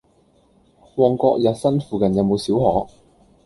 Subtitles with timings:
[0.95, 2.91] 旺角逸新附近有無小學？